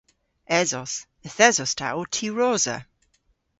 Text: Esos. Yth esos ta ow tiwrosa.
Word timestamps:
Esos. 0.59 0.93
Yth 1.27 1.41
esos 1.47 1.71
ta 1.77 1.87
ow 1.97 2.05
tiwrosa. 2.13 2.77